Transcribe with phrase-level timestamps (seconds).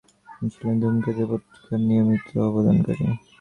[0.27, 3.05] তিনি ছিলেন ধূমকেতু পত্রিকার নিয়মিত অবদানকারী।